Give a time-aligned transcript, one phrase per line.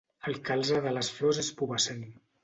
[0.29, 2.01] El calze de les flors és pubescent.